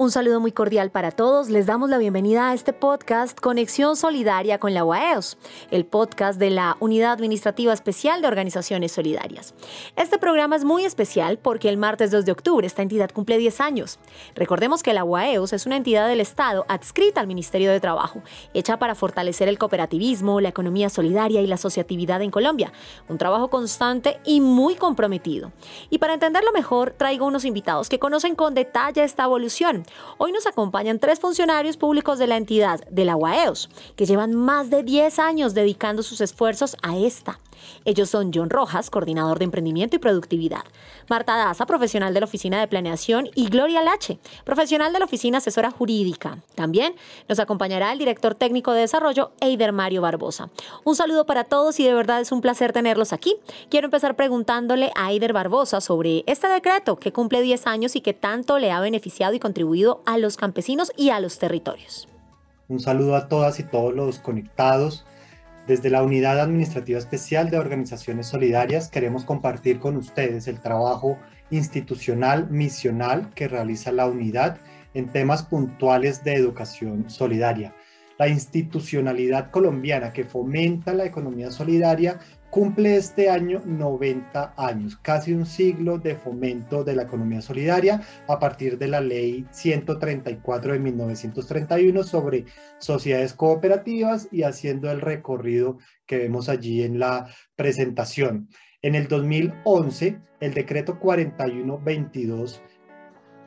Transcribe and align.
Un 0.00 0.10
saludo 0.10 0.40
muy 0.40 0.50
cordial 0.50 0.90
para 0.90 1.10
todos. 1.10 1.50
Les 1.50 1.66
damos 1.66 1.90
la 1.90 1.98
bienvenida 1.98 2.48
a 2.48 2.54
este 2.54 2.72
podcast 2.72 3.38
Conexión 3.38 3.96
Solidaria 3.96 4.56
con 4.56 4.72
la 4.72 4.82
UAEOS, 4.82 5.36
el 5.70 5.84
podcast 5.84 6.38
de 6.38 6.48
la 6.48 6.78
Unidad 6.80 7.12
Administrativa 7.12 7.74
Especial 7.74 8.22
de 8.22 8.28
Organizaciones 8.28 8.92
Solidarias. 8.92 9.52
Este 9.96 10.16
programa 10.16 10.56
es 10.56 10.64
muy 10.64 10.86
especial 10.86 11.36
porque 11.36 11.68
el 11.68 11.76
martes 11.76 12.10
2 12.12 12.24
de 12.24 12.32
octubre 12.32 12.66
esta 12.66 12.80
entidad 12.80 13.10
cumple 13.10 13.36
10 13.36 13.60
años. 13.60 13.98
Recordemos 14.34 14.82
que 14.82 14.94
la 14.94 15.04
UAEOS 15.04 15.52
es 15.52 15.66
una 15.66 15.76
entidad 15.76 16.08
del 16.08 16.22
Estado 16.22 16.64
adscrita 16.68 17.20
al 17.20 17.26
Ministerio 17.26 17.70
de 17.70 17.78
Trabajo, 17.78 18.22
hecha 18.54 18.78
para 18.78 18.94
fortalecer 18.94 19.48
el 19.48 19.58
cooperativismo, 19.58 20.40
la 20.40 20.48
economía 20.48 20.88
solidaria 20.88 21.42
y 21.42 21.46
la 21.46 21.56
asociatividad 21.56 22.22
en 22.22 22.30
Colombia. 22.30 22.72
Un 23.10 23.18
trabajo 23.18 23.50
constante 23.50 24.18
y 24.24 24.40
muy 24.40 24.76
comprometido. 24.76 25.52
Y 25.90 25.98
para 25.98 26.14
entenderlo 26.14 26.52
mejor, 26.52 26.94
traigo 26.96 27.26
unos 27.26 27.44
invitados 27.44 27.90
que 27.90 27.98
conocen 27.98 28.34
con 28.34 28.54
detalle 28.54 29.04
esta 29.04 29.24
evolución 29.24 29.84
Hoy 30.18 30.32
nos 30.32 30.46
acompañan 30.46 30.98
tres 30.98 31.20
funcionarios 31.20 31.76
públicos 31.76 32.18
de 32.18 32.26
la 32.26 32.36
entidad, 32.36 32.80
de 32.90 33.04
la 33.04 33.16
UAEOS, 33.16 33.68
que 33.96 34.06
llevan 34.06 34.34
más 34.34 34.70
de 34.70 34.82
10 34.82 35.18
años 35.18 35.54
dedicando 35.54 36.02
sus 36.02 36.20
esfuerzos 36.20 36.76
a 36.82 36.96
esta. 36.96 37.38
Ellos 37.84 38.10
son 38.10 38.30
John 38.34 38.50
Rojas, 38.50 38.90
coordinador 38.90 39.38
de 39.38 39.44
emprendimiento 39.44 39.96
y 39.96 39.98
productividad, 39.98 40.62
Marta 41.08 41.36
Daza, 41.36 41.66
profesional 41.66 42.14
de 42.14 42.20
la 42.20 42.26
Oficina 42.26 42.60
de 42.60 42.68
Planeación, 42.68 43.28
y 43.34 43.48
Gloria 43.48 43.82
Lache, 43.82 44.18
profesional 44.44 44.92
de 44.92 44.98
la 44.98 45.04
Oficina 45.04 45.38
Asesora 45.38 45.70
Jurídica. 45.70 46.38
También 46.54 46.94
nos 47.28 47.38
acompañará 47.38 47.92
el 47.92 47.98
director 47.98 48.34
técnico 48.34 48.72
de 48.72 48.80
desarrollo, 48.80 49.32
Eider 49.40 49.72
Mario 49.72 50.02
Barbosa. 50.02 50.50
Un 50.84 50.96
saludo 50.96 51.26
para 51.26 51.44
todos 51.44 51.80
y 51.80 51.84
de 51.84 51.94
verdad 51.94 52.20
es 52.20 52.32
un 52.32 52.40
placer 52.40 52.72
tenerlos 52.72 53.12
aquí. 53.12 53.36
Quiero 53.70 53.86
empezar 53.86 54.16
preguntándole 54.16 54.90
a 54.94 55.10
Eider 55.12 55.32
Barbosa 55.32 55.80
sobre 55.80 56.24
este 56.26 56.48
decreto 56.48 56.96
que 56.96 57.12
cumple 57.12 57.42
10 57.42 57.66
años 57.66 57.96
y 57.96 58.00
que 58.00 58.14
tanto 58.14 58.58
le 58.58 58.70
ha 58.70 58.80
beneficiado 58.80 59.34
y 59.34 59.40
contribuido 59.40 60.02
a 60.06 60.18
los 60.18 60.36
campesinos 60.36 60.92
y 60.96 61.10
a 61.10 61.20
los 61.20 61.38
territorios. 61.38 62.08
Un 62.68 62.80
saludo 62.80 63.16
a 63.16 63.28
todas 63.28 63.58
y 63.58 63.64
todos 63.64 63.94
los 63.94 64.20
conectados. 64.20 65.04
Desde 65.66 65.90
la 65.90 66.02
Unidad 66.02 66.40
Administrativa 66.40 66.98
Especial 66.98 67.50
de 67.50 67.58
Organizaciones 67.58 68.26
Solidarias 68.26 68.88
queremos 68.88 69.24
compartir 69.24 69.78
con 69.78 69.96
ustedes 69.96 70.48
el 70.48 70.60
trabajo 70.60 71.18
institucional, 71.50 72.50
misional 72.50 73.30
que 73.34 73.48
realiza 73.48 73.92
la 73.92 74.06
unidad 74.06 74.58
en 74.94 75.08
temas 75.08 75.42
puntuales 75.42 76.24
de 76.24 76.34
educación 76.34 77.08
solidaria. 77.10 77.74
La 78.20 78.28
institucionalidad 78.28 79.50
colombiana 79.50 80.12
que 80.12 80.24
fomenta 80.24 80.92
la 80.92 81.06
economía 81.06 81.50
solidaria 81.50 82.18
cumple 82.50 82.96
este 82.96 83.30
año 83.30 83.62
90 83.64 84.52
años, 84.58 84.98
casi 84.98 85.32
un 85.32 85.46
siglo 85.46 85.96
de 85.96 86.16
fomento 86.16 86.84
de 86.84 86.94
la 86.94 87.04
economía 87.04 87.40
solidaria 87.40 88.02
a 88.28 88.38
partir 88.38 88.76
de 88.76 88.88
la 88.88 89.00
ley 89.00 89.46
134 89.52 90.74
de 90.74 90.78
1931 90.80 92.04
sobre 92.04 92.44
sociedades 92.76 93.32
cooperativas 93.32 94.28
y 94.30 94.42
haciendo 94.42 94.90
el 94.90 95.00
recorrido 95.00 95.78
que 96.04 96.18
vemos 96.18 96.50
allí 96.50 96.82
en 96.82 96.98
la 96.98 97.26
presentación. 97.56 98.50
En 98.82 98.96
el 98.96 99.08
2011, 99.08 100.20
el 100.40 100.52
decreto 100.52 101.00
4122 101.00 102.60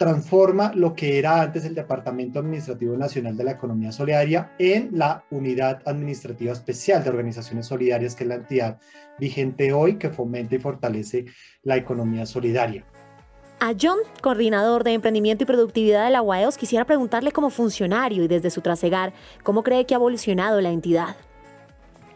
transforma 0.03 0.73
lo 0.75 0.93
que 0.93 1.17
era 1.17 1.41
antes 1.41 1.63
el 1.63 1.75
Departamento 1.75 2.39
Administrativo 2.39 2.97
Nacional 2.97 3.37
de 3.37 3.45
la 3.45 3.51
Economía 3.51 3.93
Solidaria 3.93 4.51
en 4.59 4.89
la 4.91 5.23
Unidad 5.31 5.81
Administrativa 5.85 6.51
Especial 6.51 7.01
de 7.01 7.09
Organizaciones 7.09 7.67
Solidarias, 7.67 8.13
que 8.13 8.25
es 8.25 8.27
la 8.27 8.35
entidad 8.35 8.79
vigente 9.17 9.71
hoy 9.71 9.95
que 9.95 10.09
fomenta 10.09 10.55
y 10.55 10.59
fortalece 10.59 11.23
la 11.63 11.77
economía 11.77 12.25
solidaria. 12.25 12.83
A 13.61 13.71
John, 13.81 13.97
coordinador 14.19 14.83
de 14.83 14.91
emprendimiento 14.91 15.45
y 15.45 15.47
productividad 15.47 16.03
de 16.03 16.11
la 16.11 16.21
UAEOS, 16.21 16.57
quisiera 16.57 16.83
preguntarle 16.83 17.31
como 17.31 17.49
funcionario 17.49 18.25
y 18.25 18.27
desde 18.27 18.49
su 18.49 18.59
trasegar, 18.59 19.13
¿cómo 19.41 19.63
cree 19.63 19.85
que 19.85 19.93
ha 19.93 19.99
evolucionado 19.99 20.59
la 20.59 20.71
entidad? 20.71 21.15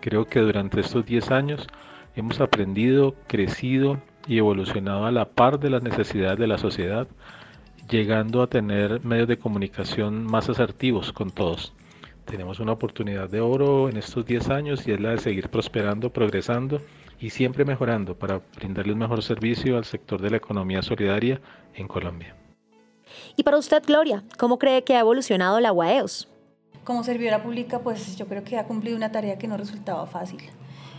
Creo 0.01 0.25
que 0.25 0.41
durante 0.41 0.81
estos 0.81 1.05
10 1.05 1.31
años 1.31 1.65
hemos 2.17 2.41
aprendido, 2.41 3.15
crecido 3.27 4.01
y 4.27 4.39
evolucionado 4.39 5.05
a 5.05 5.11
la 5.11 5.29
par 5.29 5.57
de 5.57 5.69
las 5.69 5.83
necesidades 5.83 6.37
de 6.37 6.47
la 6.47 6.57
sociedad 6.57 7.07
llegando 7.89 8.41
a 8.41 8.47
tener 8.47 9.03
medios 9.05 9.27
de 9.27 9.39
comunicación 9.39 10.25
más 10.25 10.49
asertivos 10.49 11.13
con 11.13 11.31
todos. 11.31 11.73
Tenemos 12.25 12.59
una 12.59 12.73
oportunidad 12.73 13.29
de 13.29 13.39
oro 13.39 13.87
en 13.87 13.95
estos 13.95 14.25
10 14.25 14.49
años 14.49 14.87
y 14.87 14.91
es 14.91 14.99
la 14.99 15.11
de 15.11 15.19
seguir 15.19 15.49
prosperando, 15.49 16.11
progresando 16.11 16.81
y 17.19 17.29
siempre 17.29 17.63
mejorando 17.63 18.15
para 18.15 18.41
brindarle 18.57 18.91
un 18.91 18.99
mejor 18.99 19.23
servicio 19.23 19.77
al 19.77 19.85
sector 19.85 20.21
de 20.21 20.31
la 20.31 20.37
economía 20.37 20.81
solidaria 20.81 21.39
en 21.73 21.87
Colombia. 21.87 22.35
Y 23.37 23.43
para 23.43 23.57
usted, 23.57 23.81
Gloria, 23.85 24.23
¿cómo 24.37 24.59
cree 24.59 24.83
que 24.83 24.95
ha 24.95 24.99
evolucionado 24.99 25.59
la 25.61 25.71
UAEOS? 25.71 26.27
Como 26.83 27.03
servidora 27.03 27.41
pública, 27.41 27.79
pues 27.79 28.17
yo 28.17 28.27
creo 28.27 28.43
que 28.43 28.57
ha 28.57 28.65
cumplido 28.65 28.97
una 28.97 29.11
tarea 29.11 29.37
que 29.37 29.47
no 29.47 29.55
resultaba 29.55 30.05
fácil. 30.07 30.41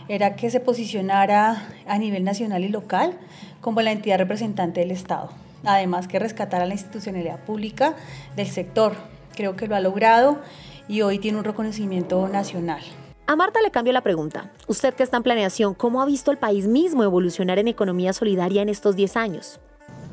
Era 0.07 0.35
que 0.35 0.49
se 0.49 0.59
posicionara 0.59 1.67
a 1.87 1.97
nivel 1.99 2.23
nacional 2.23 2.63
y 2.63 2.69
local 2.69 3.19
como 3.61 3.81
la 3.81 3.91
entidad 3.91 4.17
representante 4.17 4.79
del 4.79 4.89
Estado 4.89 5.29
además 5.63 6.07
que 6.07 6.19
rescatar 6.19 6.61
a 6.61 6.65
la 6.65 6.73
institucionalidad 6.73 7.39
pública 7.45 7.95
del 8.35 8.47
sector. 8.47 8.93
Creo 9.35 9.55
que 9.55 9.67
lo 9.67 9.75
ha 9.75 9.79
logrado 9.79 10.39
y 10.87 11.01
hoy 11.01 11.19
tiene 11.19 11.37
un 11.37 11.43
reconocimiento 11.43 12.27
nacional. 12.27 12.81
A 13.27 13.35
Marta 13.35 13.61
le 13.61 13.69
cambio 13.69 13.93
la 13.93 14.01
pregunta. 14.01 14.51
Usted 14.67 14.93
que 14.95 15.03
está 15.03 15.17
en 15.17 15.23
planeación, 15.23 15.75
¿cómo 15.75 16.01
ha 16.01 16.05
visto 16.05 16.31
el 16.31 16.37
país 16.37 16.67
mismo 16.67 17.03
evolucionar 17.03 17.59
en 17.59 17.67
economía 17.67 18.11
solidaria 18.11 18.63
en 18.63 18.69
estos 18.69 18.95
10 18.95 19.17
años? 19.17 19.59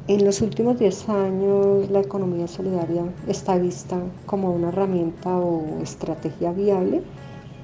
En 0.06 0.24
los 0.24 0.40
últimos 0.42 0.78
10 0.78 1.08
años 1.08 1.90
la 1.90 2.00
economía 2.00 2.46
solidaria 2.46 3.04
está 3.26 3.56
vista 3.56 3.98
como 4.26 4.52
una 4.52 4.68
herramienta 4.68 5.36
o 5.36 5.80
estrategia 5.82 6.52
viable 6.52 7.02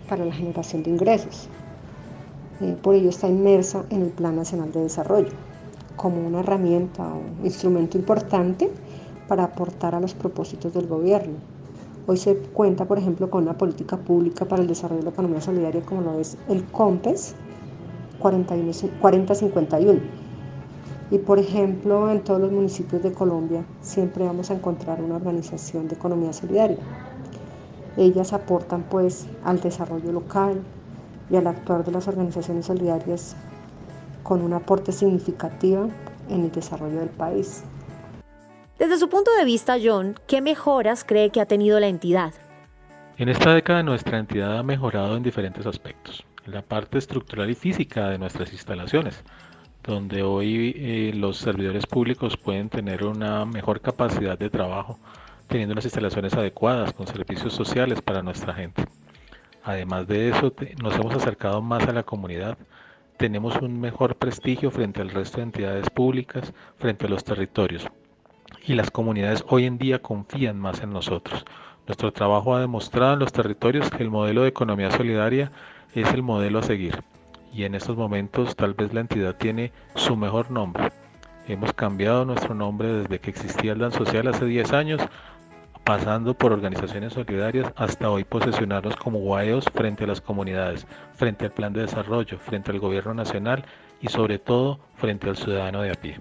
para 0.08 0.24
la 0.24 0.34
generación 0.34 0.82
de 0.82 0.90
ingresos. 0.90 1.48
Eh, 2.62 2.76
por 2.82 2.94
ello 2.94 3.10
está 3.10 3.28
inmersa 3.28 3.84
en 3.90 4.02
el 4.02 4.10
Plan 4.10 4.36
Nacional 4.36 4.72
de 4.72 4.80
Desarrollo 4.80 5.51
como 5.96 6.26
una 6.26 6.40
herramienta 6.40 7.02
o 7.02 7.44
instrumento 7.44 7.98
importante 7.98 8.70
para 9.28 9.44
aportar 9.44 9.94
a 9.94 10.00
los 10.00 10.14
propósitos 10.14 10.74
del 10.74 10.86
gobierno. 10.86 11.34
Hoy 12.06 12.16
se 12.16 12.36
cuenta, 12.36 12.84
por 12.84 12.98
ejemplo, 12.98 13.30
con 13.30 13.44
una 13.44 13.56
política 13.56 13.96
pública 13.96 14.44
para 14.44 14.62
el 14.62 14.68
desarrollo 14.68 15.00
de 15.00 15.04
la 15.04 15.10
economía 15.10 15.40
solidaria 15.40 15.82
como 15.82 16.02
lo 16.02 16.18
es 16.18 16.36
el 16.48 16.64
COMPES 16.64 17.34
4051. 18.20 20.00
Y 21.10 21.18
por 21.18 21.38
ejemplo, 21.38 22.10
en 22.10 22.24
todos 22.24 22.40
los 22.40 22.50
municipios 22.50 23.02
de 23.02 23.12
Colombia 23.12 23.64
siempre 23.82 24.24
vamos 24.24 24.50
a 24.50 24.54
encontrar 24.54 25.02
una 25.02 25.16
organización 25.16 25.86
de 25.86 25.94
economía 25.94 26.32
solidaria. 26.32 26.78
Ellas 27.96 28.32
aportan 28.32 28.84
pues 28.88 29.26
al 29.44 29.60
desarrollo 29.60 30.10
local 30.10 30.62
y 31.30 31.36
al 31.36 31.46
actuar 31.46 31.84
de 31.84 31.92
las 31.92 32.08
organizaciones 32.08 32.66
solidarias 32.66 33.36
con 34.22 34.42
un 34.42 34.52
aporte 34.52 34.92
significativo 34.92 35.88
en 36.28 36.44
el 36.44 36.52
desarrollo 36.52 37.00
del 37.00 37.10
país. 37.10 37.64
Desde 38.78 38.98
su 38.98 39.08
punto 39.08 39.30
de 39.36 39.44
vista, 39.44 39.76
John, 39.82 40.18
¿qué 40.26 40.40
mejoras 40.40 41.04
cree 41.04 41.30
que 41.30 41.40
ha 41.40 41.46
tenido 41.46 41.78
la 41.78 41.88
entidad? 41.88 42.32
En 43.16 43.28
esta 43.28 43.54
década 43.54 43.82
nuestra 43.82 44.18
entidad 44.18 44.58
ha 44.58 44.62
mejorado 44.62 45.16
en 45.16 45.22
diferentes 45.22 45.66
aspectos. 45.66 46.24
En 46.44 46.52
la 46.52 46.62
parte 46.62 46.98
estructural 46.98 47.50
y 47.50 47.54
física 47.54 48.08
de 48.08 48.18
nuestras 48.18 48.52
instalaciones, 48.52 49.22
donde 49.84 50.22
hoy 50.22 50.74
eh, 50.76 51.12
los 51.14 51.36
servidores 51.36 51.86
públicos 51.86 52.36
pueden 52.36 52.68
tener 52.68 53.04
una 53.04 53.44
mejor 53.44 53.80
capacidad 53.80 54.38
de 54.38 54.50
trabajo, 54.50 54.98
teniendo 55.46 55.74
las 55.74 55.84
instalaciones 55.84 56.34
adecuadas 56.34 56.92
con 56.92 57.06
servicios 57.06 57.52
sociales 57.52 58.00
para 58.00 58.22
nuestra 58.22 58.54
gente. 58.54 58.84
Además 59.64 60.08
de 60.08 60.30
eso, 60.30 60.52
nos 60.82 60.96
hemos 60.96 61.14
acercado 61.14 61.60
más 61.62 61.86
a 61.86 61.92
la 61.92 62.02
comunidad, 62.02 62.58
tenemos 63.22 63.54
un 63.62 63.80
mejor 63.80 64.16
prestigio 64.16 64.72
frente 64.72 65.00
al 65.00 65.10
resto 65.10 65.36
de 65.36 65.44
entidades 65.44 65.88
públicas, 65.90 66.52
frente 66.76 67.06
a 67.06 67.08
los 67.08 67.22
territorios. 67.22 67.86
Y 68.66 68.74
las 68.74 68.90
comunidades 68.90 69.44
hoy 69.46 69.64
en 69.64 69.78
día 69.78 70.02
confían 70.02 70.58
más 70.58 70.82
en 70.82 70.90
nosotros. 70.92 71.44
Nuestro 71.86 72.12
trabajo 72.12 72.56
ha 72.56 72.60
demostrado 72.60 73.12
en 73.12 73.20
los 73.20 73.32
territorios 73.32 73.88
que 73.90 74.02
el 74.02 74.10
modelo 74.10 74.42
de 74.42 74.48
economía 74.48 74.90
solidaria 74.90 75.52
es 75.94 76.12
el 76.12 76.24
modelo 76.24 76.58
a 76.58 76.62
seguir. 76.64 77.04
Y 77.54 77.62
en 77.62 77.76
estos 77.76 77.96
momentos 77.96 78.56
tal 78.56 78.74
vez 78.74 78.92
la 78.92 79.02
entidad 79.02 79.36
tiene 79.36 79.70
su 79.94 80.16
mejor 80.16 80.50
nombre. 80.50 80.90
Hemos 81.46 81.72
cambiado 81.74 82.24
nuestro 82.24 82.56
nombre 82.56 82.88
desde 82.88 83.20
que 83.20 83.30
existía 83.30 83.74
el 83.74 83.78
DAN 83.78 83.92
Social 83.92 84.26
hace 84.26 84.46
10 84.46 84.72
años 84.72 85.00
pasando 85.84 86.34
por 86.34 86.52
organizaciones 86.52 87.12
solidarias 87.12 87.72
hasta 87.76 88.10
hoy 88.10 88.24
posesionarnos 88.24 88.96
como 88.96 89.18
guaeos 89.18 89.64
frente 89.74 90.04
a 90.04 90.06
las 90.06 90.20
comunidades, 90.20 90.86
frente 91.14 91.46
al 91.46 91.52
plan 91.52 91.72
de 91.72 91.82
desarrollo, 91.82 92.38
frente 92.38 92.70
al 92.70 92.78
gobierno 92.78 93.14
nacional 93.14 93.64
y 94.00 94.08
sobre 94.08 94.38
todo 94.38 94.78
frente 94.96 95.28
al 95.28 95.36
ciudadano 95.36 95.82
de 95.82 95.90
a 95.90 95.94
pie. 95.94 96.20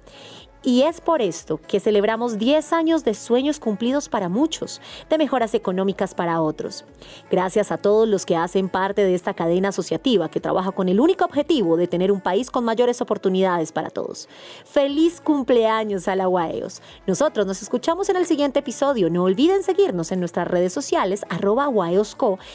Y 0.67 0.83
es 0.83 1.01
por 1.01 1.23
esto 1.23 1.61
que 1.69 1.79
celebramos 1.79 2.39
10 2.39 2.73
años 2.73 3.05
de 3.05 3.15
sueños 3.15 3.61
cumplidos 3.61 4.09
para 4.09 4.29
muchos, 4.29 4.81
de 5.09 5.17
mejoras 5.17 5.55
económicas 5.55 6.13
para 6.13 6.43
otros. 6.43 6.85
Gracias 7.31 7.71
a 7.71 7.79
todos 7.79 8.09
los 8.09 8.27
que 8.27 8.35
hacen 8.35 8.69
parte 8.69 9.05
de 9.05 9.15
esta 9.15 9.33
cadena 9.33 9.69
asociativa 9.69 10.29
que 10.29 10.41
trabaja 10.41 10.73
con 10.73 10.89
el 10.89 10.99
único 10.99 11.25
objetivo 11.25 11.77
de 11.77 11.87
tener 11.87 12.11
un 12.11 12.21
país 12.21 12.51
con 12.51 12.65
mayores 12.65 13.01
oportunidades 13.01 13.71
para 13.71 13.91
todos. 13.91 14.29
Feliz 14.65 15.21
cumpleaños 15.21 16.09
a 16.09 16.17
la 16.17 16.29
UAEOS. 16.29 16.83
Nosotros 17.07 17.47
nos 17.47 17.63
escuchamos 17.63 18.09
en 18.09 18.17
el 18.17 18.27
siguiente 18.27 18.59
episodio. 18.59 19.09
No 19.09 19.23
olviden 19.23 19.63
seguirnos 19.63 20.11
en 20.11 20.19
nuestras 20.19 20.49
redes 20.49 20.73
sociales 20.73 21.25
arroba 21.29 21.71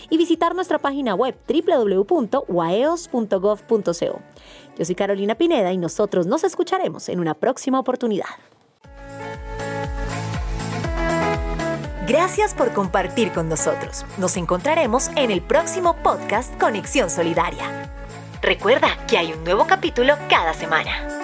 y 0.10 0.18
visitar 0.18 0.54
nuestra 0.54 0.80
página 0.80 1.16
web 1.16 1.38
www.waeos.gov.co. 1.48 4.20
Yo 4.78 4.86
soy 4.86 4.96
Carolina 4.96 5.36
Pineda 5.36 5.72
y 5.72 5.78
nosotros 5.78 6.28
nos 6.28 6.44
escucharemos 6.44 7.10
en 7.10 7.20
una 7.20 7.34
próxima 7.34 7.80
oportunidad. 7.80 8.26
Gracias 12.08 12.54
por 12.54 12.74
compartir 12.74 13.32
con 13.32 13.48
nosotros. 13.48 14.06
Nos 14.18 14.36
encontraremos 14.36 15.10
en 15.16 15.32
el 15.32 15.42
próximo 15.42 15.96
podcast 16.04 16.60
Conexión 16.60 17.10
Solidaria. 17.10 17.90
Recuerda 18.42 18.98
que 19.08 19.18
hay 19.18 19.34
un 19.34 19.44
nuevo 19.44 19.66
capítulo 19.68 20.16
cada 20.28 20.54
semana. 20.54 21.21